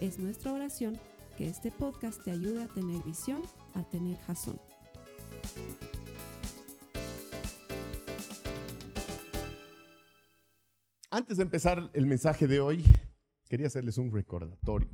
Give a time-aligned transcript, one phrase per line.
[0.00, 0.98] Es nuestra oración
[1.38, 3.40] que este podcast te ayude a tener visión,
[3.72, 4.60] a tener jazón.
[11.10, 12.84] Antes de empezar el mensaje de hoy,
[13.48, 14.90] quería hacerles un recordatorio.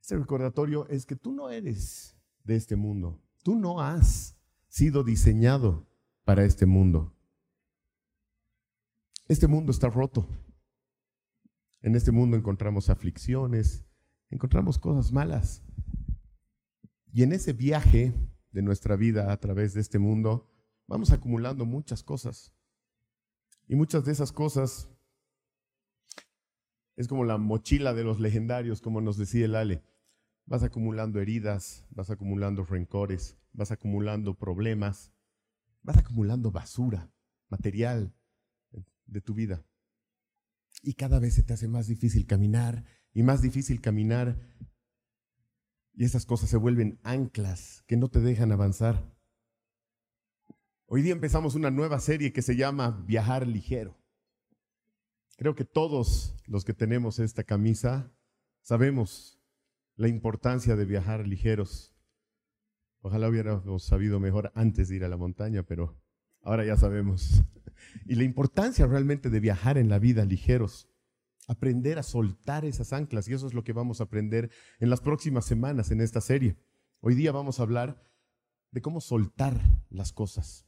[0.00, 3.20] Ese recordatorio es que tú no eres de este mundo.
[3.42, 4.36] Tú no has
[4.68, 5.88] sido diseñado
[6.24, 7.12] para este mundo.
[9.26, 10.28] Este mundo está roto.
[11.84, 13.84] En este mundo encontramos aflicciones,
[14.30, 15.62] encontramos cosas malas.
[17.12, 18.14] Y en ese viaje
[18.52, 20.50] de nuestra vida a través de este mundo,
[20.86, 22.54] vamos acumulando muchas cosas.
[23.68, 24.88] Y muchas de esas cosas
[26.96, 29.84] es como la mochila de los legendarios, como nos decía el Ale.
[30.46, 35.12] Vas acumulando heridas, vas acumulando rencores, vas acumulando problemas,
[35.82, 37.12] vas acumulando basura,
[37.50, 38.14] material
[39.04, 39.62] de tu vida.
[40.86, 44.38] Y cada vez se te hace más difícil caminar y más difícil caminar.
[45.94, 49.02] Y esas cosas se vuelven anclas que no te dejan avanzar.
[50.84, 53.96] Hoy día empezamos una nueva serie que se llama Viajar ligero.
[55.38, 58.12] Creo que todos los que tenemos esta camisa
[58.60, 59.40] sabemos
[59.96, 61.94] la importancia de viajar ligeros.
[63.00, 65.98] Ojalá hubiéramos sabido mejor antes de ir a la montaña, pero
[66.42, 67.42] ahora ya sabemos.
[68.06, 70.88] Y la importancia realmente de viajar en la vida ligeros,
[71.46, 74.50] aprender a soltar esas anclas, y eso es lo que vamos a aprender
[74.80, 76.56] en las próximas semanas en esta serie.
[77.00, 78.02] Hoy día vamos a hablar
[78.70, 79.60] de cómo soltar
[79.90, 80.66] las cosas.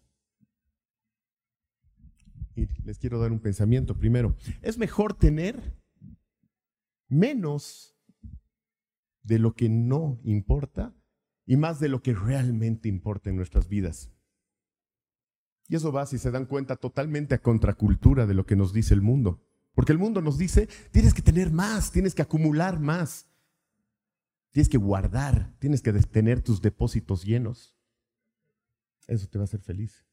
[2.55, 4.37] Y les quiero dar un pensamiento primero.
[4.63, 5.77] Es mejor tener
[7.09, 7.97] menos
[9.23, 10.95] de lo que no importa
[11.45, 14.11] y más de lo que realmente importa en nuestras vidas.
[15.69, 18.95] Y eso va, si se dan cuenta, totalmente a contracultura de lo que nos dice
[18.95, 19.43] el mundo.
[19.75, 23.27] Porque el mundo nos dice, tienes que tener más, tienes que acumular más,
[24.53, 27.77] tienes que guardar, tienes que tener tus depósitos llenos.
[29.07, 30.07] Eso te va a hacer feliz.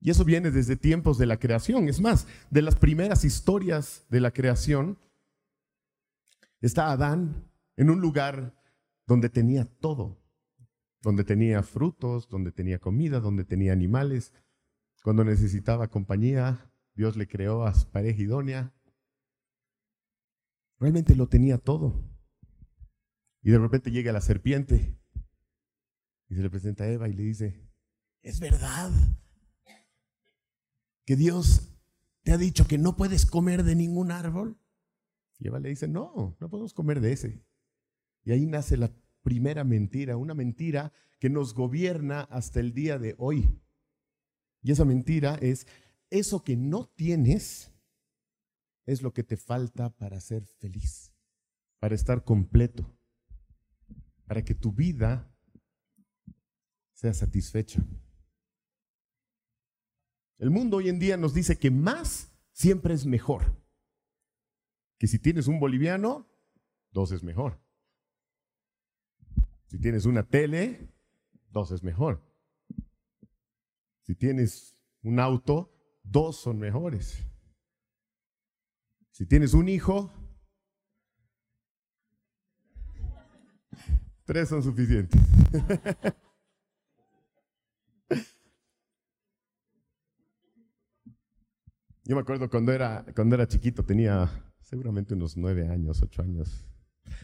[0.00, 1.88] Y eso viene desde tiempos de la creación.
[1.88, 4.98] Es más, de las primeras historias de la creación,
[6.60, 8.54] está Adán en un lugar
[9.06, 10.19] donde tenía todo
[11.02, 14.32] donde tenía frutos, donde tenía comida, donde tenía animales.
[15.02, 18.74] Cuando necesitaba compañía, Dios le creó a su pareja idónea.
[20.78, 22.02] Realmente lo tenía todo.
[23.42, 24.98] Y de repente llega la serpiente
[26.28, 27.60] y se le presenta a Eva y le dice,
[28.22, 28.90] es verdad
[31.06, 31.72] que Dios
[32.22, 34.58] te ha dicho que no puedes comer de ningún árbol.
[35.38, 37.42] Y Eva le dice, no, no podemos comer de ese.
[38.24, 43.14] Y ahí nace la primera mentira, una mentira que nos gobierna hasta el día de
[43.18, 43.60] hoy.
[44.62, 45.66] Y esa mentira es,
[46.10, 47.72] eso que no tienes
[48.86, 51.12] es lo que te falta para ser feliz,
[51.78, 52.96] para estar completo,
[54.26, 55.32] para que tu vida
[56.92, 57.84] sea satisfecha.
[60.38, 63.56] El mundo hoy en día nos dice que más siempre es mejor.
[64.98, 66.26] Que si tienes un boliviano,
[66.90, 67.60] dos es mejor.
[69.70, 70.92] Si tienes una tele,
[71.48, 72.20] dos es mejor.
[74.02, 75.72] Si tienes un auto,
[76.02, 77.24] dos son mejores.
[79.12, 80.12] Si tienes un hijo,
[84.24, 85.20] tres son suficientes.
[92.02, 96.66] Yo me acuerdo cuando era, cuando era chiquito, tenía seguramente unos nueve años, ocho años.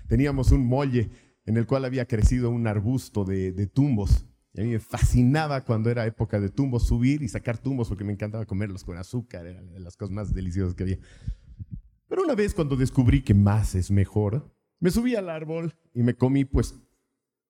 [0.07, 1.11] Teníamos un molle
[1.47, 4.27] en el cual había crecido un arbusto de, tumbos.
[4.53, 8.05] Y a mí me fascinaba cuando era época de tumbos subir y sacar tumbos porque
[8.05, 10.99] me encantaba comerlos con azúcar, era de las cosas más deliciosas que había.
[12.09, 16.15] Pero una vez cuando descubrí que más es mejor, me subí al árbol y me
[16.15, 16.75] comí pues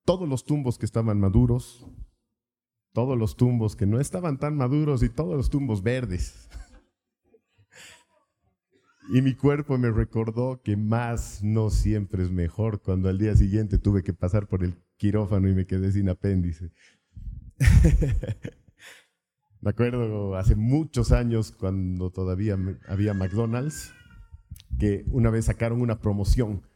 [0.04, 1.87] todos los tumbos que estaban maduros,
[2.93, 6.48] todos los tumbos que no estaban tan maduros y todos los tumbos verdes.
[9.08, 13.79] Y mi cuerpo me recordó que más no siempre es mejor cuando al día siguiente
[13.79, 16.73] tuve que pasar por el quirófano y me quedé sin apéndice.
[19.61, 22.58] me acuerdo hace muchos años cuando todavía
[22.88, 23.94] había McDonald's
[24.79, 26.67] que una vez sacaron una promoción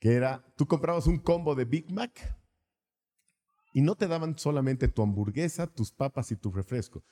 [0.00, 2.36] que era, tú comprabas un combo de Big Mac
[3.72, 7.04] y no te daban solamente tu hamburguesa, tus papas y tu refresco,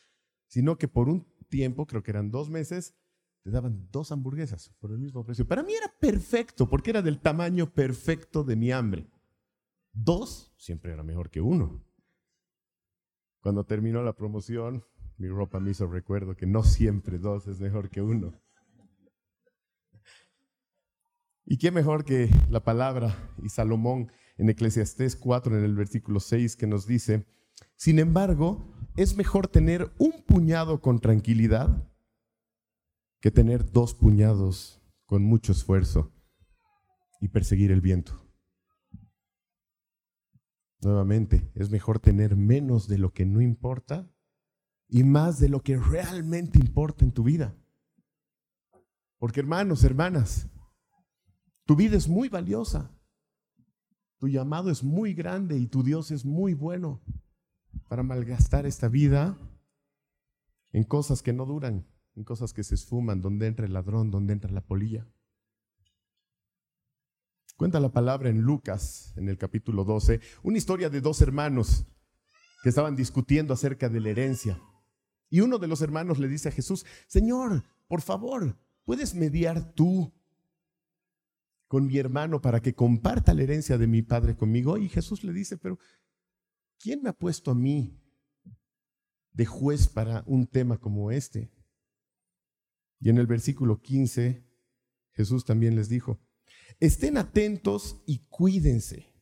[0.48, 2.96] sino que por un tiempo, creo que eran dos meses,
[3.48, 5.48] te daban dos hamburguesas por el mismo precio.
[5.48, 9.06] Para mí era perfecto, porque era del tamaño perfecto de mi hambre.
[9.90, 11.82] Dos siempre era mejor que uno.
[13.40, 14.84] Cuando terminó la promoción,
[15.16, 18.38] mi ropa me hizo recuerdo que no siempre dos es mejor que uno.
[21.46, 26.54] Y qué mejor que la palabra y Salomón en Eclesiastés 4, en el versículo 6,
[26.54, 27.24] que nos dice,
[27.76, 31.87] sin embargo, es mejor tener un puñado con tranquilidad
[33.20, 36.12] que tener dos puñados con mucho esfuerzo
[37.20, 38.28] y perseguir el viento.
[40.80, 44.08] Nuevamente, es mejor tener menos de lo que no importa
[44.86, 47.56] y más de lo que realmente importa en tu vida.
[49.18, 50.48] Porque hermanos, hermanas,
[51.64, 52.94] tu vida es muy valiosa.
[54.18, 57.02] Tu llamado es muy grande y tu Dios es muy bueno
[57.88, 59.36] para malgastar esta vida
[60.72, 61.86] en cosas que no duran,
[62.18, 65.06] en cosas que se esfuman, donde entra el ladrón, donde entra la polilla.
[67.56, 71.86] Cuenta la palabra en Lucas, en el capítulo 12, una historia de dos hermanos
[72.62, 74.60] que estaban discutiendo acerca de la herencia.
[75.30, 80.12] Y uno de los hermanos le dice a Jesús, Señor, por favor, ¿puedes mediar tú
[81.68, 84.76] con mi hermano para que comparta la herencia de mi padre conmigo.
[84.78, 85.78] Y Jesús le dice, pero
[86.80, 87.94] ¿quién me ha puesto a mí
[89.32, 91.52] de juez para un tema como este?
[93.00, 94.44] Y en el versículo 15,
[95.12, 96.18] Jesús también les dijo,
[96.80, 99.12] estén atentos y cuídense.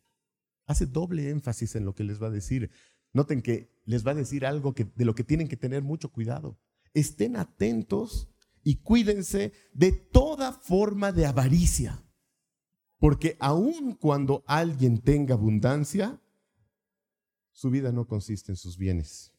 [0.67, 2.70] Hace doble énfasis en lo que les va a decir.
[3.12, 6.11] Noten que les va a decir algo que, de lo que tienen que tener mucho
[6.11, 6.58] cuidado.
[6.93, 8.28] Estén atentos
[8.62, 12.02] y cuídense de toda forma de avaricia.
[12.99, 16.20] Porque aun cuando alguien tenga abundancia,
[17.52, 19.35] su vida no consiste en sus bienes.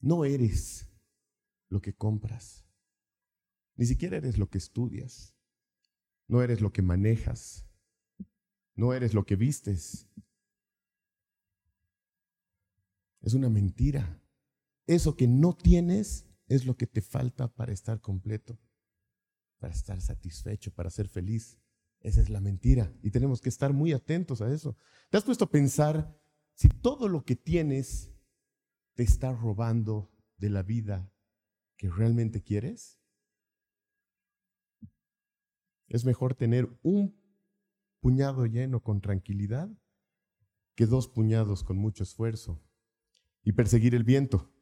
[0.00, 0.88] No eres
[1.68, 2.66] lo que compras.
[3.76, 5.34] Ni siquiera eres lo que estudias.
[6.26, 7.66] No eres lo que manejas.
[8.74, 10.08] No eres lo que vistes.
[13.20, 14.22] Es una mentira.
[14.86, 18.58] Eso que no tienes es lo que te falta para estar completo
[19.58, 21.58] para estar satisfecho, para ser feliz.
[22.00, 24.76] Esa es la mentira y tenemos que estar muy atentos a eso.
[25.10, 26.16] ¿Te has puesto a pensar
[26.54, 28.12] si todo lo que tienes
[28.98, 31.08] te está robando de la vida
[31.76, 33.00] que realmente quieres?
[35.86, 37.16] Es mejor tener un
[38.00, 39.70] puñado lleno con tranquilidad
[40.74, 42.60] que dos puñados con mucho esfuerzo
[43.44, 44.52] y perseguir el viento.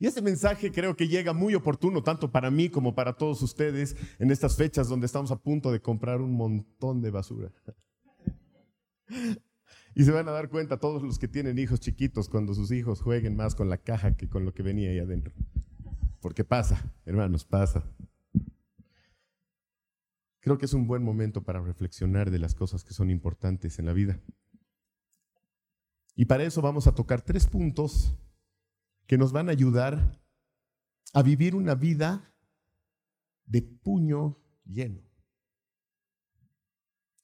[0.00, 3.94] Y ese mensaje creo que llega muy oportuno, tanto para mí como para todos ustedes,
[4.18, 7.52] en estas fechas donde estamos a punto de comprar un montón de basura.
[9.98, 13.02] Y se van a dar cuenta todos los que tienen hijos chiquitos cuando sus hijos
[13.02, 15.34] jueguen más con la caja que con lo que venía ahí adentro.
[16.20, 17.82] Porque pasa, hermanos, pasa.
[20.38, 23.86] Creo que es un buen momento para reflexionar de las cosas que son importantes en
[23.86, 24.20] la vida.
[26.14, 28.14] Y para eso vamos a tocar tres puntos
[29.08, 30.22] que nos van a ayudar
[31.12, 32.32] a vivir una vida
[33.46, 35.07] de puño lleno.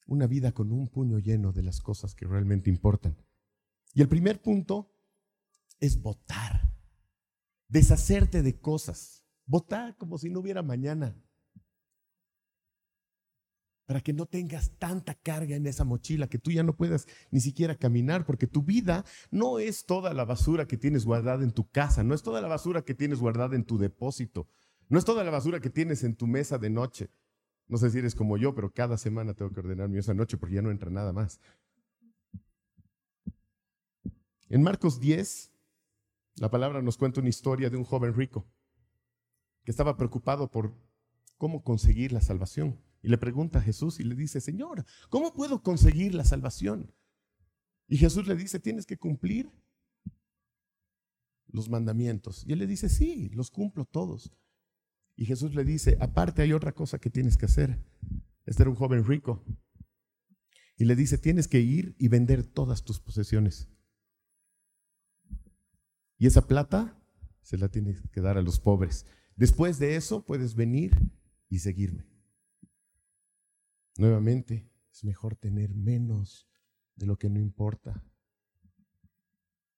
[0.07, 3.17] Una vida con un puño lleno de las cosas que realmente importan.
[3.95, 4.91] Y el primer punto
[5.81, 6.69] es votar,
[7.69, 11.17] deshacerte de cosas, votar como si no hubiera mañana
[13.87, 17.41] para que no tengas tanta carga en esa mochila, que tú ya no puedas ni
[17.41, 21.69] siquiera caminar, porque tu vida no es toda la basura que tienes guardada en tu
[21.69, 24.49] casa, no es toda la basura que tienes guardada en tu depósito,
[24.89, 27.11] no es toda la basura que tienes en tu mesa de noche.
[27.67, 30.37] No sé si eres como yo, pero cada semana tengo que ordenar mi mesa noche
[30.37, 31.41] porque ya no entra nada más.
[34.49, 35.51] En Marcos 10,
[36.37, 38.47] la palabra nos cuenta una historia de un joven rico
[39.65, 40.75] que estaba preocupado por
[41.39, 42.81] cómo conseguir la salvación.
[43.03, 46.95] Y le pregunta a Jesús y le dice, Señor, ¿cómo puedo conseguir la salvación?
[47.87, 49.51] Y Jesús le dice, tienes que cumplir
[51.49, 52.45] los mandamientos.
[52.47, 54.33] Y él le dice, sí, los cumplo todos.
[55.17, 57.85] Y Jesús le dice, aparte hay otra cosa que tienes que hacer.
[58.47, 59.45] Este era un joven rico.
[60.77, 63.69] Y le dice, tienes que ir y vender todas tus posesiones.
[66.19, 67.01] Y esa plata
[67.43, 69.07] se la tienes que dar a los pobres.
[69.37, 70.93] Después de eso puedes venir
[71.49, 72.07] y seguirme.
[73.97, 76.49] Nuevamente, es mejor tener menos
[76.97, 78.05] de lo que no importa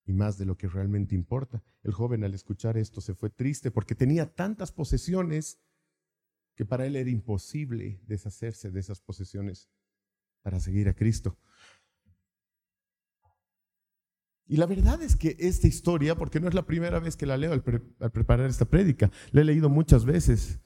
[0.06, 1.62] y más de lo que realmente importa.
[1.82, 5.58] El joven al escuchar esto se fue triste porque tenía tantas posesiones
[6.54, 9.68] que para él era imposible deshacerse de esas posesiones
[10.42, 11.36] para seguir a Cristo.
[14.48, 17.36] Y la verdad es que esta historia, porque no es la primera vez que la
[17.36, 20.60] leo al, preparar esta prédica, la he leído muchas veces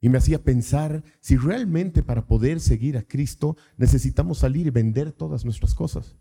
[0.00, 5.12] y me hacía pensar si realmente para poder seguir a Cristo necesitamos salir y vender
[5.12, 6.16] todas nuestras cosas.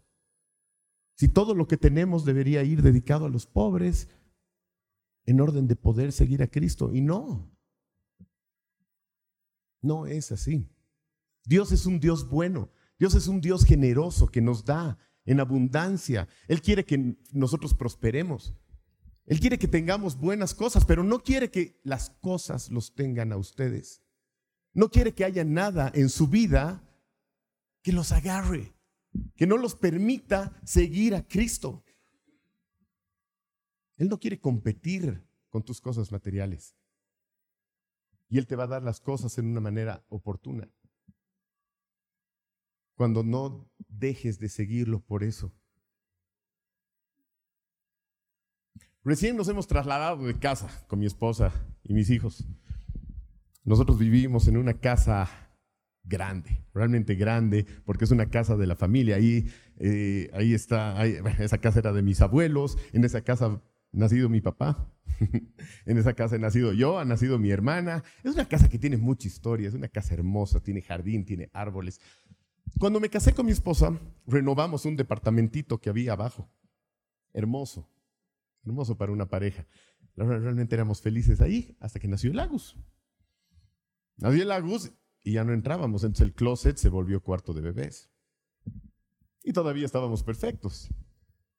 [1.15, 4.09] Si todo lo que tenemos debería ir dedicado a los pobres
[5.25, 6.93] en orden de poder seguir a Cristo.
[6.93, 7.51] Y no,
[9.81, 10.69] no es así.
[11.45, 12.69] Dios es un Dios bueno.
[12.99, 16.27] Dios es un Dios generoso que nos da en abundancia.
[16.47, 18.53] Él quiere que nosotros prosperemos.
[19.25, 23.37] Él quiere que tengamos buenas cosas, pero no quiere que las cosas los tengan a
[23.37, 24.03] ustedes.
[24.73, 26.83] No quiere que haya nada en su vida
[27.81, 28.74] que los agarre,
[29.35, 31.83] que no los permita seguir a Cristo.
[33.97, 36.75] Él no quiere competir con tus cosas materiales.
[38.27, 40.69] Y Él te va a dar las cosas en una manera oportuna
[42.95, 45.53] cuando no dejes de seguirlo por eso.
[49.03, 51.51] Recién nos hemos trasladado de casa con mi esposa
[51.83, 52.47] y mis hijos.
[53.63, 55.44] Nosotros vivimos en una casa
[56.05, 59.15] grande, realmente grande, porque es una casa de la familia.
[59.15, 59.47] Ahí,
[59.77, 61.05] eh, ahí está,
[61.39, 64.91] esa casa era de mis abuelos, en esa casa ha nacido mi papá,
[65.85, 68.03] en esa casa he nacido yo, ha nacido mi hermana.
[68.23, 71.99] Es una casa que tiene mucha historia, es una casa hermosa, tiene jardín, tiene árboles.
[72.79, 73.97] Cuando me casé con mi esposa,
[74.27, 76.49] renovamos un departamentito que había abajo.
[77.33, 77.89] Hermoso,
[78.65, 79.65] hermoso para una pareja.
[80.15, 82.77] Realmente éramos felices ahí hasta que nació el Agus.
[84.17, 84.93] Nació el Agus
[85.25, 88.11] y ya no entrábamos, entonces el closet se volvió cuarto de bebés.
[89.43, 90.87] Y todavía estábamos perfectos.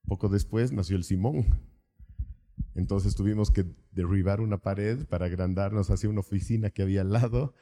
[0.06, 1.46] Poco después nació el Simón.
[2.76, 7.54] Entonces tuvimos que derribar una pared para agrandarnos hacia una oficina que había al lado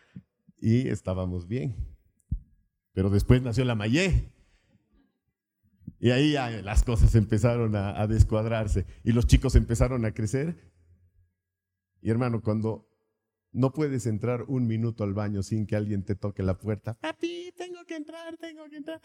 [0.58, 1.74] y estábamos bien.
[2.92, 4.30] Pero después nació la Mayé.
[5.98, 6.32] Y ahí
[6.62, 10.70] las cosas empezaron a, a, descuadrarse y los chicos empezaron a crecer.
[12.02, 12.93] Y hermano, cuando
[13.54, 17.52] no puedes entrar un minuto al baño sin que alguien te toque la puerta, papi,
[17.56, 19.00] tengo que entrar, tengo que entrar.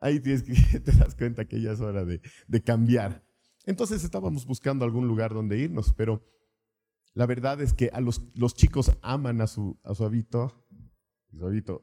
[0.00, 2.20] Ahí tienes que, te das cuenta que ya es hora de,
[2.64, 3.24] cambiar.
[3.66, 6.26] Entonces estábamos buscando algún lugar donde irnos, pero
[7.12, 8.22] la verdad es que a los,
[8.54, 10.66] chicos aman a su, a su habito,
[11.30, 11.82] su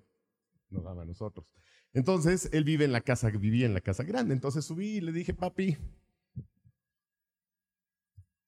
[0.70, 1.46] nos daba a nosotros.
[1.93, 4.34] Entonces, él vive en la casa, vivía en la casa grande.
[4.34, 5.77] Entonces subí y le dije, papi,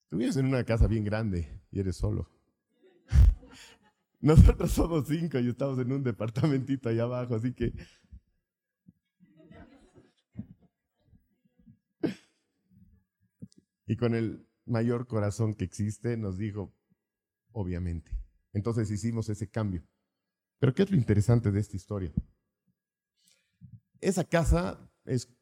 [0.09, 2.29] tú vives en una casa bien grande y eres solo.
[4.23, 7.73] Nosotros somos cinco y estamos en un departamentito allá abajo, así que...
[13.85, 16.73] Y con el mayor corazón que existe nos dijo,
[17.51, 18.17] obviamente.
[18.53, 19.83] Entonces hicimos ese cambio.
[20.57, 22.13] Pero ¿qué es lo interesante de esta historia?
[23.99, 25.35] Esa casa es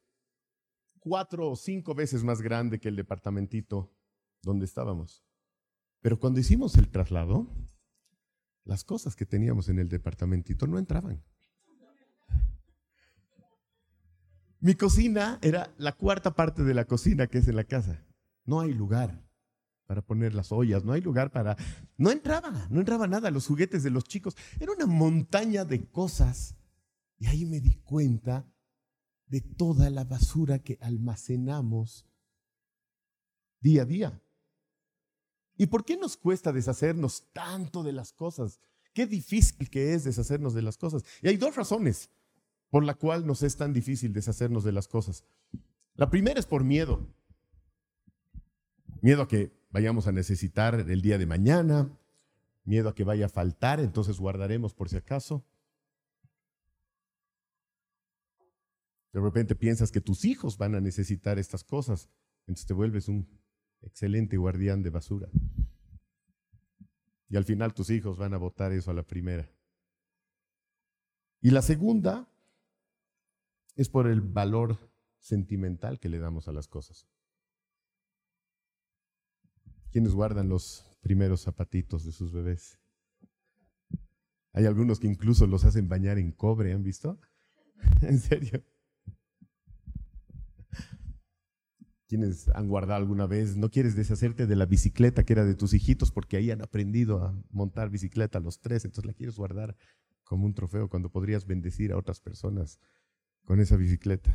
[0.98, 3.94] cuatro o cinco veces más grande que el departamentito
[4.42, 5.24] donde estábamos.
[6.00, 7.46] Pero cuando hicimos el traslado,
[8.64, 11.22] las cosas que teníamos en el departamentito no entraban.
[14.60, 18.06] Mi cocina era la cuarta parte de la cocina que es en la casa.
[18.44, 19.26] No hay lugar
[19.86, 21.56] para poner las ollas, no hay lugar para...
[21.96, 24.36] No entraba, no entraba nada, los juguetes de los chicos.
[24.60, 26.56] Era una montaña de cosas.
[27.18, 28.48] Y ahí me di cuenta
[29.26, 32.06] de toda la basura que almacenamos
[33.60, 34.22] día a día.
[35.62, 38.58] ¿Y por qué nos cuesta deshacernos tanto de las cosas?
[38.92, 41.04] Qué difícil que es deshacernos de las cosas.
[41.22, 42.10] Y hay dos razones
[42.68, 45.22] por la cual nos es tan difícil deshacernos de las cosas.
[45.94, 47.06] La primera es por miedo.
[49.02, 51.96] Miedo a que vayamos a necesitar el día de mañana,
[52.64, 55.44] miedo a que vaya a faltar, entonces guardaremos por si acaso.
[59.12, 62.08] De repente piensas que tus hijos van a necesitar estas cosas,
[62.48, 63.28] entonces te vuelves un
[63.82, 65.28] excelente guardián de basura.
[67.28, 69.48] Y al final tus hijos van a votar eso a la primera.
[71.40, 72.28] Y la segunda
[73.74, 74.78] es por el valor
[75.18, 77.08] sentimental que le damos a las cosas.
[79.90, 82.78] ¿Quiénes guardan los primeros zapatitos de sus bebés?
[84.52, 87.18] Hay algunos que incluso los hacen bañar en cobre, ¿han visto?
[88.02, 88.62] ¿En serio?
[92.12, 93.56] ¿Quiénes han guardado alguna vez?
[93.56, 97.24] ¿No quieres deshacerte de la bicicleta que era de tus hijitos porque ahí han aprendido
[97.24, 98.84] a montar bicicleta los tres?
[98.84, 99.78] Entonces la quieres guardar
[100.22, 102.78] como un trofeo cuando podrías bendecir a otras personas
[103.46, 104.30] con esa bicicleta.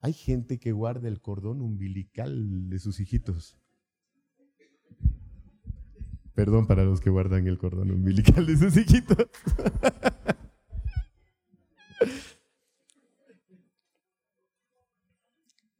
[0.00, 3.58] Hay gente que guarda el cordón umbilical de sus hijitos.
[6.32, 9.26] Perdón para los que guardan el cordón umbilical de sus hijitos.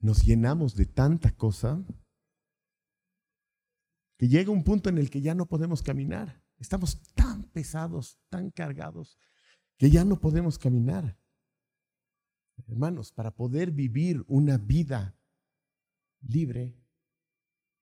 [0.02, 1.80] Nos llenamos de tanta cosa
[4.18, 6.42] que llega un punto en el que ya no podemos caminar.
[6.58, 9.16] Estamos tan pesados, tan cargados,
[9.78, 11.16] que ya no podemos caminar.
[12.66, 15.16] Hermanos, para poder vivir una vida
[16.20, 16.76] libre,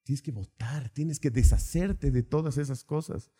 [0.03, 3.31] tienes que votar, tienes que deshacerte de todas esas cosas.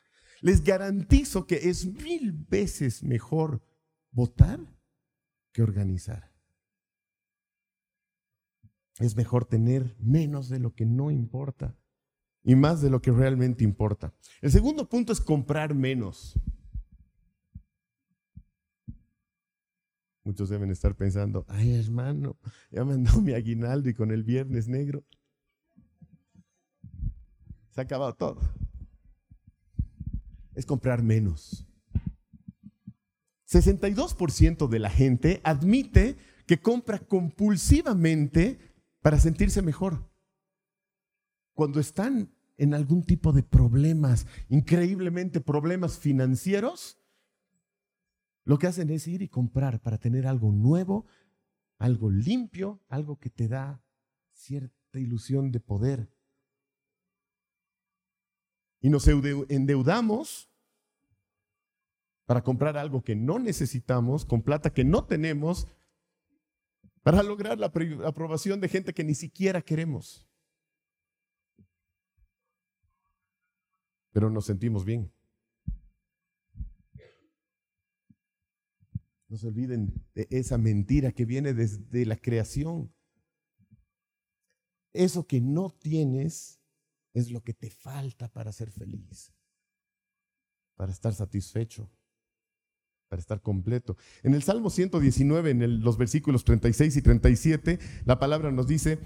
[0.42, 3.64] Les garantizo que es mil veces mejor
[4.12, 4.60] votar
[5.54, 6.31] que organizar.
[9.02, 11.76] Es mejor tener menos de lo que no importa
[12.44, 14.14] y más de lo que realmente importa.
[14.42, 16.40] El segundo punto es comprar menos.
[20.24, 22.38] Muchos deben estar pensando, ay hermano,
[22.70, 25.04] ya mandó mi aguinaldo y con el viernes negro
[27.72, 28.42] se ha acabado todo.
[30.54, 31.66] Es comprar menos.
[33.48, 38.71] 62% de la gente admite que compra compulsivamente
[39.02, 40.10] para sentirse mejor.
[41.54, 46.98] Cuando están en algún tipo de problemas, increíblemente problemas financieros,
[48.44, 51.06] lo que hacen es ir y comprar para tener algo nuevo,
[51.78, 53.84] algo limpio, algo que te da
[54.34, 56.12] cierta ilusión de poder.
[58.80, 60.50] Y nos endeudamos
[62.26, 65.68] para comprar algo que no necesitamos, con plata que no tenemos,
[67.04, 67.68] para lograr la
[68.06, 70.28] aprobación de gente que ni siquiera queremos.
[74.12, 75.12] Pero nos sentimos bien.
[79.28, 82.94] No se olviden de esa mentira que viene desde la creación.
[84.94, 86.60] Eso que no tienes
[87.14, 89.34] es lo que te falta para ser feliz,
[90.76, 91.90] para estar satisfecho,
[93.12, 93.98] para estar completo.
[94.24, 99.00] En el Salmo 119, en los versículos 36 y 37, la palabra nos dice,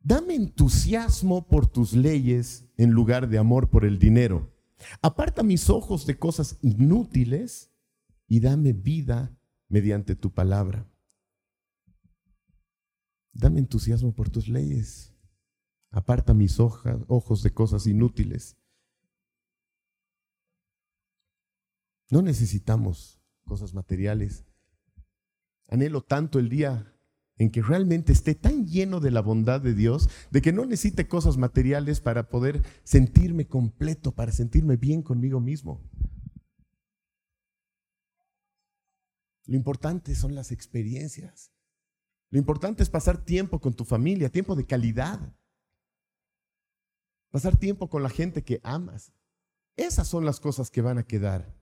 [0.00, 4.54] dame entusiasmo por tus leyes en lugar de amor por el dinero.
[5.02, 7.70] Aparta mis ojos de cosas inútiles
[8.26, 10.90] y dame vida mediante tu palabra.
[13.34, 15.14] Dame entusiasmo por tus leyes.
[15.90, 18.56] Aparta mis ojos de cosas inútiles.
[22.10, 24.44] No necesitamos cosas materiales.
[25.68, 26.94] Anhelo tanto el día
[27.36, 31.06] en que realmente esté tan lleno de la bondad de Dios, de que no necesite
[31.06, 35.88] cosas materiales para poder sentirme completo, para sentirme bien conmigo mismo.
[39.46, 41.52] Lo importante son las experiencias.
[42.30, 45.34] Lo importante es pasar tiempo con tu familia, tiempo de calidad.
[47.30, 49.12] Pasar tiempo con la gente que amas.
[49.76, 51.57] Esas son las cosas que van a quedar.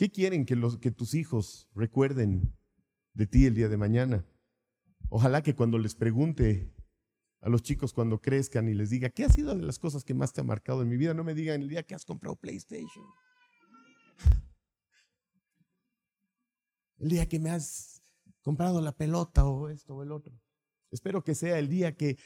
[0.00, 0.56] ¿Qué quieren que,
[0.92, 2.56] tus hijos recuerden
[3.12, 4.24] de ti el día de mañana?
[5.10, 6.72] Ojalá que cuando les pregunte
[7.42, 10.14] a los chicos cuando crezcan y les diga, ¿qué ha sido de las cosas que
[10.14, 11.12] más te ha marcado en mi vida?
[11.12, 13.04] No me digan el día que has comprado PlayStation.
[16.96, 18.00] el día que me has
[18.40, 20.40] comprado la pelota o esto o el otro.
[20.90, 22.16] Espero que sea el día que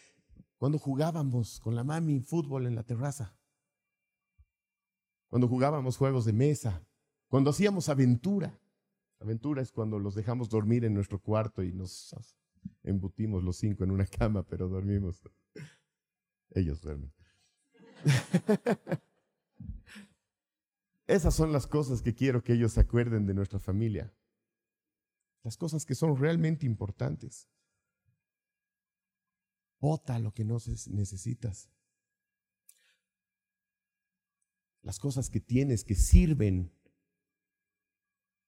[0.58, 3.36] cuando jugábamos con la mami fútbol en la terraza,
[5.26, 6.86] cuando jugábamos juegos de mesa,
[7.34, 8.56] cuando hacíamos aventura.
[9.18, 12.14] Aventura es cuando los dejamos dormir en nuestro cuarto y nos
[12.84, 15.20] embutimos los cinco en una cama, pero dormimos.
[16.50, 17.12] Ellos duermen.
[21.08, 24.14] Esas son las cosas que quiero que ellos se acuerden de nuestra familia
[25.42, 27.48] las cosas que son realmente importantes.
[29.80, 31.68] Vota lo que no necesitas.
[34.82, 36.70] Las cosas que tienes que sirven,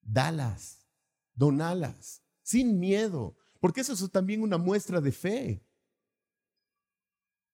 [0.06, 0.86] dalas,
[1.34, 5.62] donalas, sin miedo, porque eso es también una muestra de fe.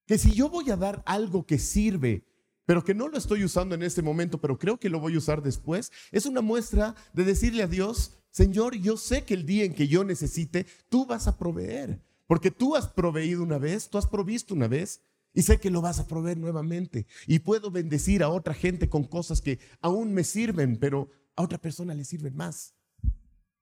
[0.06, 2.26] Que si yo voy a dar algo que sirve,
[2.66, 5.18] pero que no lo estoy usando en este momento, pero creo que lo voy a
[5.18, 9.64] usar después, es una muestra de decirle a Dios, Señor, yo sé que el día
[9.64, 13.98] en que yo necesite, tú vas a proveer, porque tú has proveído una vez, tú
[13.98, 15.02] has provisto una vez,
[15.34, 17.06] y sé que lo vas a proveer nuevamente.
[17.26, 21.58] Y puedo bendecir a otra gente con cosas que aún me sirven, pero a otra
[21.58, 22.74] persona le sirven más.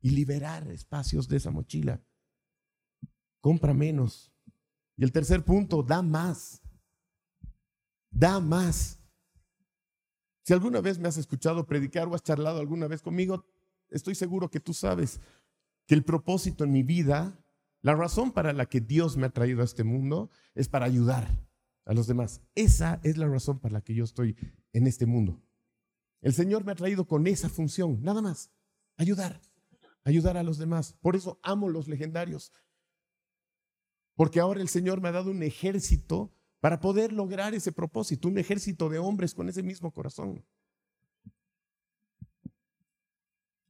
[0.02, 2.02] Y liberar espacios de esa mochila.
[3.40, 4.32] Compra menos.
[4.96, 6.62] Y el tercer punto, da más.
[8.10, 8.98] Da más.
[10.44, 13.44] Si alguna vez me has escuchado predicar o has charlado alguna vez conmigo,
[13.88, 15.20] estoy seguro que tú sabes
[15.86, 17.44] que el propósito en mi vida,
[17.82, 21.28] la razón para la que Dios me ha traído a este mundo es para ayudar
[21.84, 22.42] a los demás.
[22.54, 24.36] Esa es la razón para la que yo estoy
[24.72, 25.42] en este mundo.
[26.22, 28.50] El Señor me ha traído con esa función, nada más,
[28.96, 29.40] ayudar,
[30.04, 30.94] ayudar a los demás.
[31.00, 32.52] Por eso amo los legendarios,
[34.14, 38.38] porque ahora el Señor me ha dado un ejército para poder lograr ese propósito, un
[38.38, 40.44] ejército de hombres con ese mismo corazón.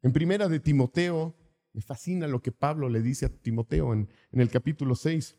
[0.03, 1.37] En primera de Timoteo,
[1.73, 5.37] me fascina lo que Pablo le dice a Timoteo en, el capítulo 6,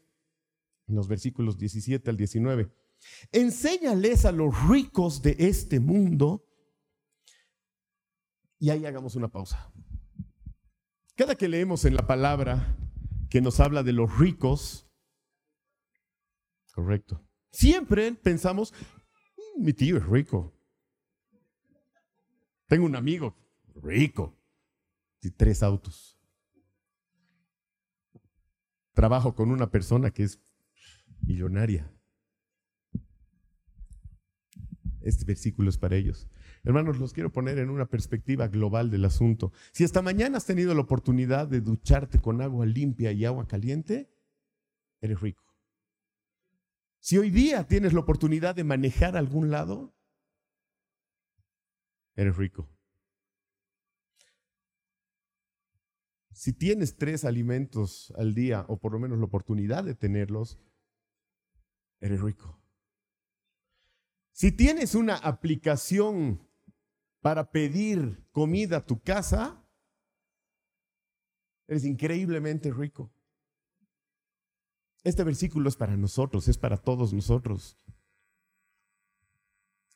[0.88, 2.72] en los versículos 17 al 19.
[3.32, 6.46] Enséñales a los ricos de este mundo.
[8.62, 9.74] Y ahí hagamos una pausa.
[11.16, 12.78] Cada que leemos en la palabra
[13.28, 14.88] que nos habla de los ricos,
[16.72, 18.72] correcto, siempre pensamos,
[19.36, 20.54] mm, mi tío es rico.
[22.68, 23.36] Tengo un amigo
[23.82, 24.38] rico
[25.24, 26.20] y tres autos.
[28.94, 30.40] Trabajo con una persona que es
[31.22, 31.92] millonaria.
[35.02, 36.30] Este versículo es para ellos.
[36.64, 39.52] Hermanos, los quiero poner en una perspectiva global del asunto.
[39.72, 44.14] Si esta mañana has tenido la oportunidad de ducharte con agua limpia y agua caliente,
[45.02, 45.44] eres rico.
[47.00, 49.96] Si hoy día tienes la oportunidad de manejar algún lado,
[52.16, 52.70] eres rico.
[56.32, 60.60] Si tienes tres alimentos al día, o por lo menos la oportunidad de tenerlos,
[62.00, 62.62] eres rico.
[64.32, 66.51] Si tienes una aplicación
[67.22, 69.64] para pedir comida a tu casa,
[71.68, 73.12] eres increíblemente rico.
[75.04, 77.78] Este versículo es para nosotros, es para todos nosotros.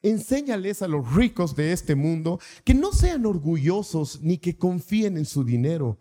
[0.02, 5.26] Enséñales a los ricos de este mundo que no sean orgullosos ni que confíen en
[5.26, 6.00] su dinero,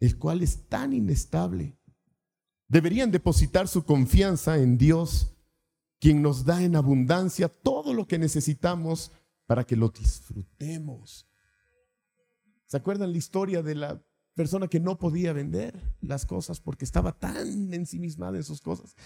[0.00, 1.76] el cual es tan inestable.
[2.68, 5.36] Deberían depositar su confianza en Dios,
[6.00, 9.12] quien nos da en abundancia todo lo que necesitamos
[9.46, 11.26] para que lo disfrutemos.
[12.66, 14.02] ¿Se acuerdan la historia de la
[14.34, 18.96] persona que no podía vender las cosas porque estaba tan ensimismada en sus cosas?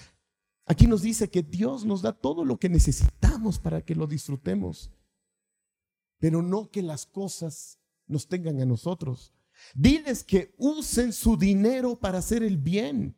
[0.67, 4.91] Aquí nos dice que Dios nos da todo lo que necesitamos para que lo disfrutemos,
[6.19, 9.33] pero no que las cosas nos tengan a nosotros.
[9.75, 13.17] Diles que usen su dinero para hacer el bien.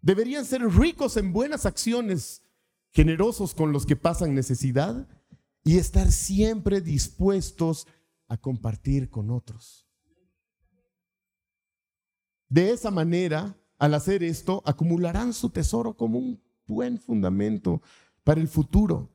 [0.00, 2.42] Deberían ser ricos en buenas acciones,
[2.92, 5.06] generosos con los que pasan necesidad
[5.68, 7.86] y estar siempre dispuestos
[8.26, 9.86] a compartir con otros.
[12.48, 17.82] De esa manera, al hacer esto, acumularán su tesoro como un buen fundamento
[18.24, 19.14] para el futuro,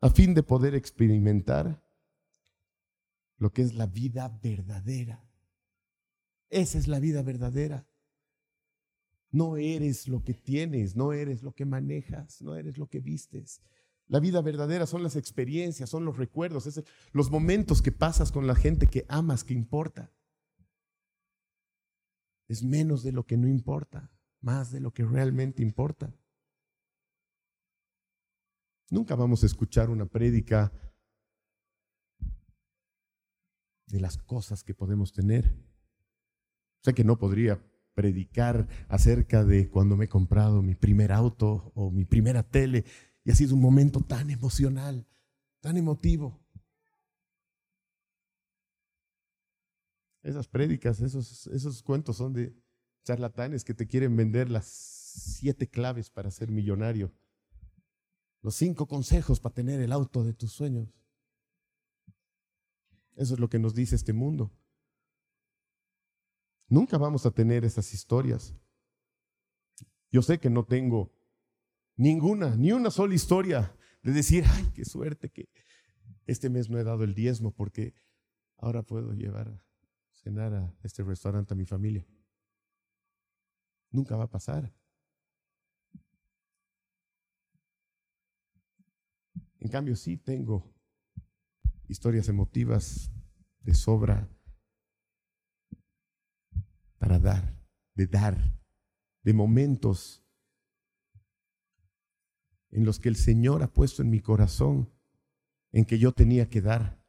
[0.00, 1.82] a fin de poder experimentar
[3.36, 5.28] lo que es la vida verdadera.
[6.50, 7.84] Esa es la vida verdadera.
[9.32, 13.60] No eres lo que tienes, no eres lo que manejas, no eres lo que vistes.
[14.12, 16.68] La vida verdadera son las experiencias, son los recuerdos,
[17.12, 20.12] los momentos que pasas con la gente que amas, que importa.
[22.46, 26.14] Es menos de lo que no importa, más de lo que realmente importa.
[28.90, 30.70] Nunca vamos a escuchar una prédica
[33.86, 35.56] de las cosas que podemos tener.
[36.82, 41.90] Sé que no podría predicar acerca de cuando me he comprado mi primer auto o
[41.90, 42.84] mi primera tele
[43.24, 45.06] y ha sido un momento tan emocional,
[45.60, 46.40] tan emotivo.
[50.22, 52.54] Esas prédicas, esos, esos cuentos son de
[53.04, 57.12] charlatanes que te quieren vender las siete claves para ser millonario,
[58.40, 60.88] los cinco consejos para tener el auto de tus sueños.
[63.14, 64.50] Eso es lo que nos dice este mundo.
[66.68, 68.54] Nunca vamos a tener esas historias.
[70.10, 71.12] Yo sé que no tengo
[72.02, 75.48] ninguna, ni una sola historia de decir, ay, qué suerte que
[76.26, 77.94] este mes no he dado el diezmo porque
[78.56, 79.64] ahora puedo llevar a
[80.10, 82.06] cenar a este restaurante a mi familia.
[83.90, 84.74] Nunca va a pasar.
[89.60, 90.74] En cambio, sí tengo
[91.86, 93.12] historias emotivas
[93.60, 94.28] de sobra
[96.98, 97.56] para dar,
[97.94, 98.58] de dar,
[99.22, 100.21] de momentos
[102.72, 104.90] en los que el Señor ha puesto en mi corazón
[105.70, 107.00] en que yo tenía que dar.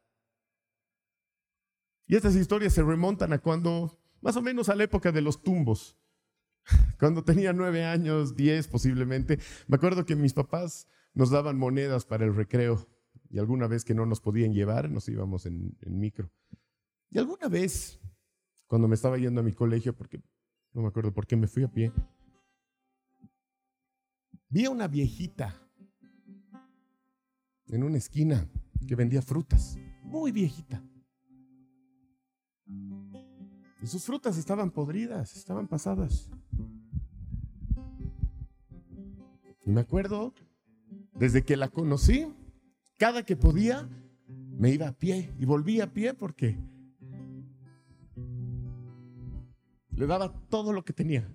[2.05, 5.41] Y estas historias se remontan a cuando, más o menos a la época de los
[5.41, 5.97] tumbos,
[6.99, 9.39] cuando tenía nueve años, diez posiblemente.
[9.67, 12.87] Me acuerdo que mis papás nos daban monedas para el recreo
[13.29, 16.31] y alguna vez que no nos podían llevar, nos íbamos en, micro.
[17.09, 17.99] Y alguna vez
[18.67, 20.21] cuando me estaba yendo a mi colegio, porque
[20.73, 21.91] no me acuerdo por qué me fui a pie,
[24.53, 25.59] vi a una viejita
[27.65, 28.47] en una esquina
[28.87, 30.83] que vendía frutas, muy viejita.
[33.81, 36.29] Y sus frutas estaban podridas, estaban pasadas.
[39.65, 40.35] Y me acuerdo,
[41.15, 42.31] desde que la conocí,
[42.99, 43.89] cada que podía,
[44.27, 46.59] me iba a pie y volvía a pie porque
[49.95, 51.27] le daba todo lo que tenía.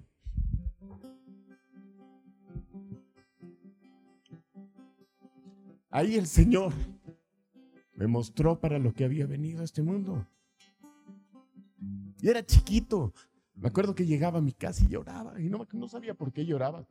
[5.90, 6.72] Ahí el Señor
[7.94, 10.26] me mostró para lo que había venido a este mundo.
[12.20, 13.12] Y era chiquito.
[13.54, 15.40] Me acuerdo que llegaba a mi casa y lloraba.
[15.40, 16.86] Y no, sabía por qué lloraba.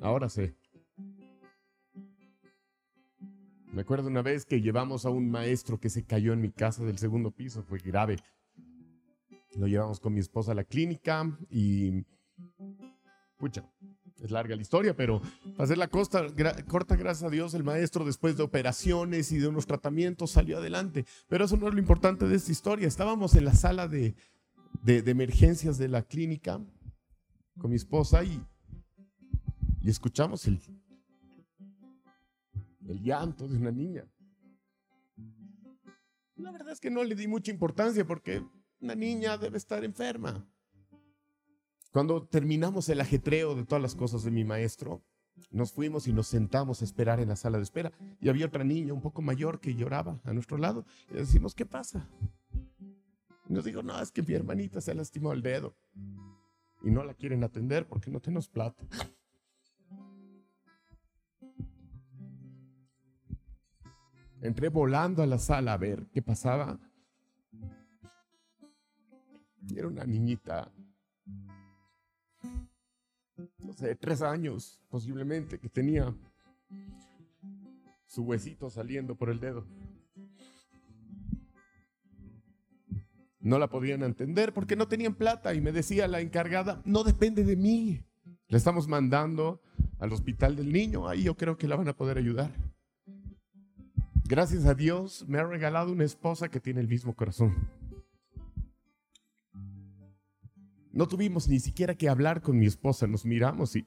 [0.00, 0.56] Ahora sé.
[3.72, 6.84] Me acuerdo una vez que llevamos a un maestro que se cayó en mi casa
[6.84, 7.62] del segundo piso.
[7.62, 8.16] Fue grave.
[9.56, 12.04] Lo llevamos con mi esposa a la clínica y...
[13.38, 13.70] Pucha,
[14.26, 15.20] es larga la historia, pero
[15.52, 16.26] para hacer la costa,
[16.66, 21.06] corta, gracias a Dios, el maestro después de operaciones y de unos tratamientos salió adelante.
[21.28, 22.86] Pero eso no es lo importante de esta historia.
[22.86, 24.14] Estábamos en la sala de,
[24.82, 26.60] de, emergencias de la clínica
[27.58, 28.40] con mi esposa y,
[29.82, 30.60] y escuchamos el,
[32.86, 34.04] el llanto de una niña.
[36.36, 38.44] La verdad es que no le di mucha importancia porque
[38.80, 40.46] una niña debe estar enferma.
[41.96, 45.02] Cuando terminamos el ajetreo de todas las cosas de mi maestro,
[45.50, 47.90] nos fuimos y nos sentamos a esperar en la sala de espera.
[48.20, 50.84] Y había otra niña un poco mayor que lloraba a nuestro lado.
[51.08, 52.06] Y le decimos, ¿qué pasa?
[53.48, 55.74] Nos dijo, no, es que mi hermanita se lastimó el dedo.
[56.82, 58.86] Y no la quieren atender porque no tenemos plata.
[64.42, 66.78] Entré volando a la sala a ver qué pasaba.
[69.74, 70.70] Era una niñita
[73.76, 76.14] sé, tres años posiblemente, que tenía
[78.06, 79.66] su huesito saliendo por el dedo.
[83.40, 87.44] No la podían entender porque no tenían plata y me decía la encargada, no depende
[87.44, 88.02] de mí.
[88.48, 89.60] Le estamos mandando
[89.98, 92.50] al hospital del niño, ahí yo creo que la van a poder ayudar.
[94.24, 97.54] Gracias a Dios me ha regalado una esposa que tiene el mismo corazón.
[100.96, 103.84] No tuvimos ni siquiera que hablar con mi esposa, nos miramos y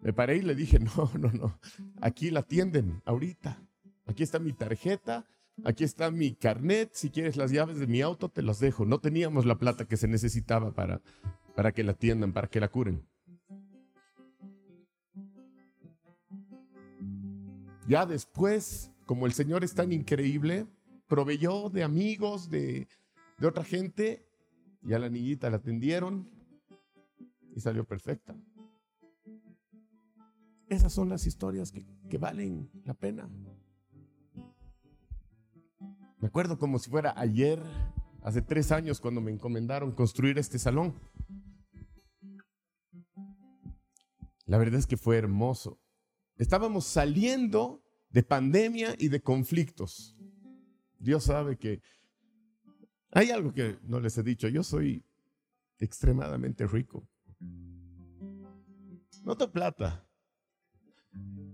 [0.00, 1.58] me paré y le dije, no, no, no,
[2.02, 3.66] aquí la atienden ahorita.
[4.04, 5.24] Aquí está mi tarjeta,
[5.64, 8.84] aquí está mi carnet, si quieres las llaves de mi auto te las dejo.
[8.84, 11.00] No teníamos la plata que se necesitaba para,
[11.54, 13.02] para que la atiendan, para que la curen.
[17.88, 20.66] Ya después, como el Señor es tan increíble,
[21.08, 22.86] proveyó de amigos, de,
[23.38, 24.26] de otra gente
[24.86, 26.30] y a la niñita la atendieron
[27.54, 28.36] y salió perfecta.
[30.68, 33.28] Esas son las historias que, que valen la pena.
[36.18, 37.62] Me acuerdo como si fuera ayer,
[38.22, 40.94] hace tres años, cuando me encomendaron construir este salón.
[44.44, 45.80] La verdad es que fue hermoso.
[46.36, 50.16] Estábamos saliendo de pandemia y de conflictos.
[50.98, 51.82] Dios sabe que
[53.16, 54.46] hay algo que no les he dicho.
[54.46, 55.02] Yo soy
[55.78, 57.08] extremadamente rico.
[59.24, 60.06] No tengo plata.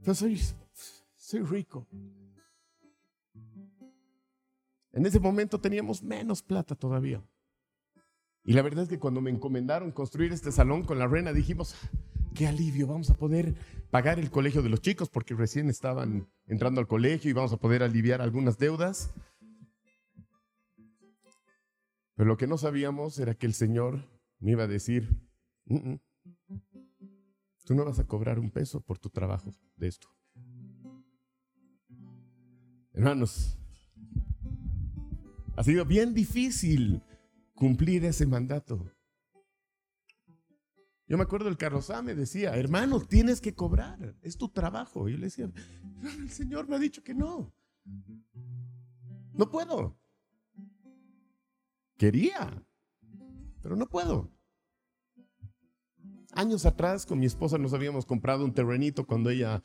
[0.00, 0.40] Pero soy,
[1.14, 1.86] soy rico.
[4.90, 7.22] En ese momento teníamos menos plata todavía.
[8.44, 11.76] Y la verdad es que cuando me encomendaron construir este salón con la reina, dijimos,
[12.34, 13.54] qué alivio, vamos a poder
[13.92, 17.58] pagar el colegio de los chicos porque recién estaban entrando al colegio y vamos a
[17.58, 19.14] poder aliviar algunas deudas.
[22.22, 24.08] Pero lo que no sabíamos era que el Señor
[24.38, 25.08] me iba a decir,
[27.64, 30.06] tú no vas a cobrar un peso por tu trabajo de esto.
[32.92, 33.58] Hermanos,
[35.56, 37.02] ha sido bien difícil
[37.56, 38.88] cumplir ese mandato.
[41.08, 45.08] Yo me acuerdo el Carlos me decía, hermano, tienes que cobrar, es tu trabajo.
[45.08, 45.50] Y yo le decía,
[46.20, 47.52] el Señor me ha dicho que no.
[49.32, 50.00] No puedo.
[52.02, 52.66] Quería,
[53.62, 54.28] pero no puedo.
[56.32, 59.62] Años atrás con mi esposa nos habíamos comprado un terrenito cuando ella,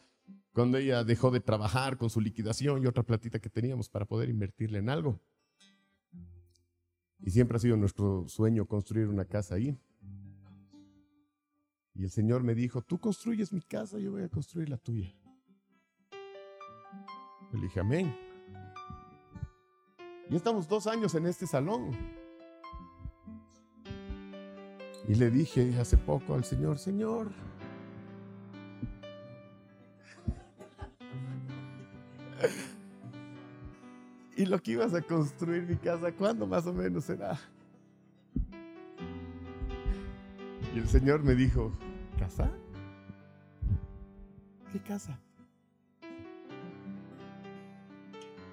[0.54, 4.30] cuando ella dejó de trabajar con su liquidación y otra platita que teníamos para poder
[4.30, 5.20] invertirle en algo.
[7.22, 9.76] Y siempre ha sido nuestro sueño construir una casa ahí.
[11.96, 15.12] Y el Señor me dijo, tú construyes mi casa, yo voy a construir la tuya.
[17.52, 18.16] Le dije, amén.
[20.30, 22.27] Y estamos dos años en este salón.
[25.08, 27.30] Y le dije hace poco al Señor, Señor,
[34.36, 37.40] y lo que ibas a construir mi casa, ¿cuándo más o menos será?
[40.76, 41.72] Y el Señor me dijo,
[42.20, 42.52] ¿casa?
[44.72, 45.18] ¿Qué casa?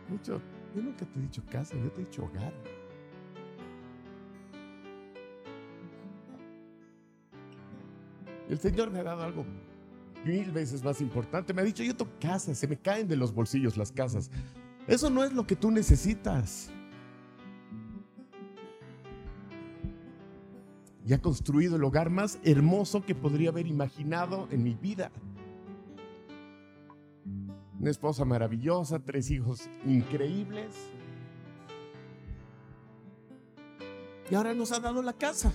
[0.08, 0.40] Mucho,
[0.74, 2.52] yo nunca te he dicho casa, yo te he dicho hogar.
[8.48, 9.44] El Señor me ha dado algo
[10.24, 11.52] mil veces más importante.
[11.52, 14.30] Me ha dicho, yo tengo casa, se me caen de los bolsillos las casas.
[14.86, 16.70] Eso no es lo que tú necesitas.
[21.06, 25.10] Y ha construido el hogar más hermoso que podría haber imaginado en mi vida.
[27.78, 30.74] Una esposa maravillosa, tres hijos increíbles.
[34.30, 35.52] Y ahora nos ha dado la casa.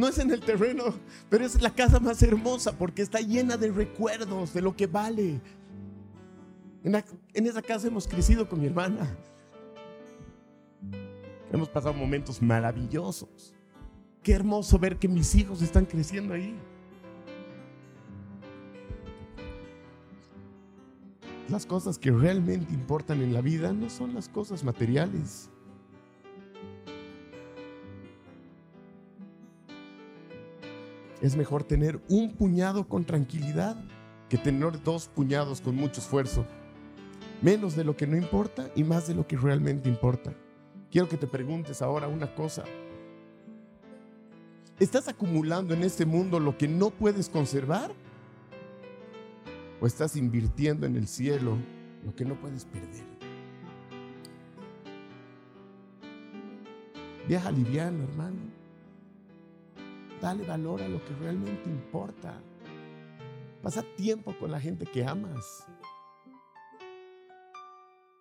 [0.00, 0.94] No es en el terreno,
[1.28, 5.42] pero es la casa más hermosa porque está llena de recuerdos, de lo que vale.
[6.82, 9.14] En, esa casa hemos crecido con mi hermana.
[11.52, 13.52] Hemos pasado momentos maravillosos.
[14.22, 16.58] Qué hermoso ver que mis hijos están creciendo ahí.
[21.50, 25.50] Las cosas que realmente importan en la vida no son las cosas materiales.
[31.20, 33.76] Es mejor tener un puñado con tranquilidad
[34.30, 36.46] que tener dos puñados con mucho esfuerzo.
[37.42, 40.32] Menos de lo que no importa y más de lo que realmente importa.
[40.90, 42.64] Quiero que te preguntes ahora una cosa.
[44.78, 47.92] ¿Estás acumulando en este mundo lo que no puedes conservar?
[49.80, 51.56] ¿O estás invirtiendo en el cielo
[52.04, 53.04] lo que no puedes perder?
[57.28, 58.59] Viaja liviano, hermano.
[60.20, 62.40] Dale valor a lo que realmente importa.
[63.62, 65.66] Pasa tiempo con la gente que amas.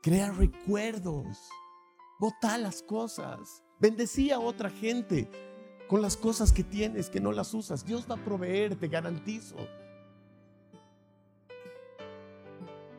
[0.02, 1.38] Crea recuerdos.
[2.20, 3.64] Vota las cosas.
[3.80, 5.30] Bendecía a otra gente
[5.88, 7.86] con las cosas que tienes que no las usas.
[7.86, 9.56] Dios va a proveer, te garantizo.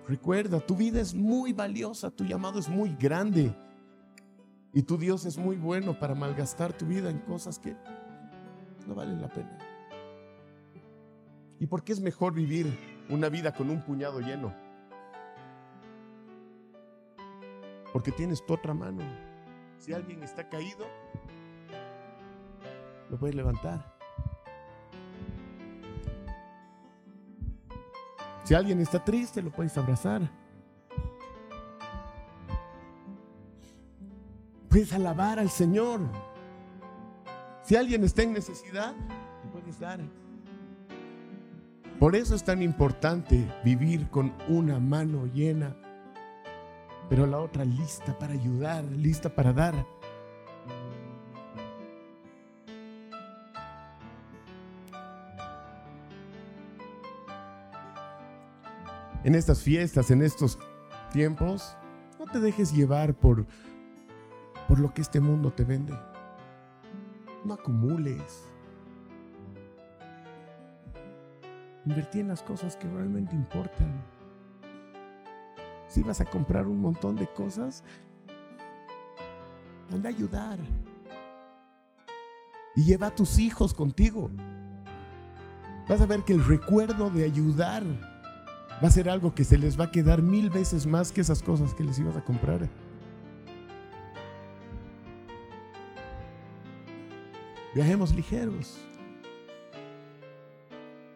[0.09, 3.55] Recuerda, tu vida es muy valiosa, tu llamado es muy grande.
[4.73, 7.77] Y tu Dios es muy bueno para malgastar tu vida en cosas que
[8.87, 9.59] no valen la pena.
[11.59, 12.67] ¿Y por qué es mejor vivir
[13.09, 14.55] una vida con un puñado lleno?
[17.93, 19.03] Porque tienes tu otra mano.
[19.79, 20.87] Si alguien está caído,
[23.11, 23.95] lo puedes levantar.
[28.45, 30.23] Si alguien está triste, lo puedes abrazar.
[34.69, 36.01] Puedes alabar al Señor.
[37.71, 38.97] Si alguien está en necesidad,
[39.45, 40.01] le puedes dar.
[42.01, 45.77] Por eso es tan importante vivir con una mano llena,
[47.09, 49.87] pero la otra lista para ayudar, lista para dar.
[59.23, 60.59] En estas fiestas, en estos
[61.13, 61.77] tiempos,
[62.19, 63.47] no te dejes llevar por,
[64.67, 65.95] por lo que este mundo te vende.
[67.45, 68.47] No acumules.
[71.87, 74.03] Invertí en las cosas que realmente importan.
[75.89, 77.83] Si vas a comprar un montón de cosas,
[79.93, 80.59] anda a ayudar.
[82.77, 84.31] Y lleva a tus hijos contigo.
[85.89, 87.83] Vas a ver que el recuerdo de ayudar
[88.83, 91.43] va a ser algo que se les va a quedar mil veces más que esas
[91.43, 92.69] cosas que les ibas a comprar.
[97.75, 98.79] Viajemos ligeros.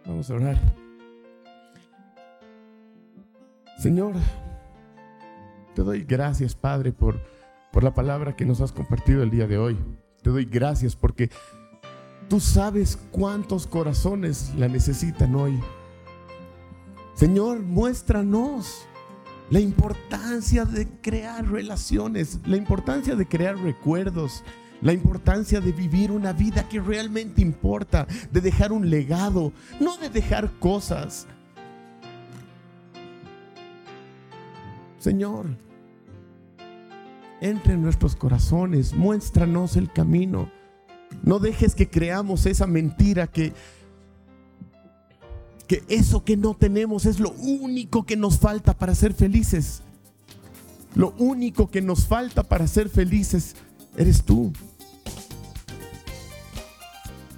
[0.07, 0.85] Vamos a orar.
[3.79, 4.15] Señor,
[5.75, 7.21] te doy gracias, Padre, por,
[7.73, 9.77] por la palabra que nos has compartido el día de hoy.
[10.23, 11.31] Te doy gracias porque
[12.29, 15.61] tú sabes cuántos corazones la necesitan hoy.
[17.15, 18.87] Señor, muéstranos
[19.50, 24.42] la importancia de crear relaciones, la importancia de crear recuerdos,
[24.85, 30.11] la importancia de vivir una vida que realmente importa, de dejar un legado, no de
[30.11, 31.27] dejar cosas.
[34.99, 35.47] Señor,
[37.41, 40.51] entre en nuestros corazones, muéstranos el camino.
[41.23, 43.53] No dejes que creamos esa mentira que
[45.67, 49.81] que eso que no tenemos es lo único que nos falta para ser felices.
[50.95, 53.57] Lo único que nos falta para ser felices
[53.97, 54.53] eres tú.